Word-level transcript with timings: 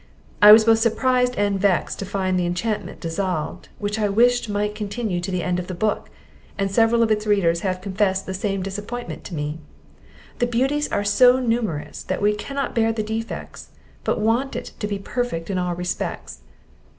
I 0.41 0.51
was 0.51 0.65
both 0.65 0.79
surprised 0.79 1.35
and 1.37 1.59
vexed 1.61 1.99
to 1.99 2.07
find 2.07 2.39
the 2.39 2.45
enchantment 2.47 2.99
dissolved, 2.99 3.69
which 3.77 3.99
I 3.99 4.09
wished 4.09 4.49
might 4.49 4.73
continue 4.73 5.19
to 5.21 5.29
the 5.29 5.43
end 5.43 5.59
of 5.59 5.67
the 5.67 5.75
book; 5.75 6.09
and 6.57 6.71
several 6.71 7.03
of 7.03 7.11
its 7.11 7.27
readers 7.27 7.59
have 7.59 7.81
confessed 7.81 8.25
the 8.25 8.33
same 8.33 8.63
disappointment 8.63 9.23
to 9.25 9.35
me: 9.35 9.59
The 10.39 10.47
beauties 10.47 10.91
are 10.91 11.03
so 11.03 11.39
numerous, 11.39 12.01
that 12.01 12.19
we 12.19 12.33
cannot 12.33 12.73
bear 12.73 12.91
the 12.91 13.03
defects, 13.03 13.69
but 14.03 14.19
want 14.19 14.55
it 14.55 14.71
to 14.79 14.87
be 14.87 14.97
perfect 14.97 15.51
in 15.51 15.59
all 15.59 15.75
respects. 15.75 16.39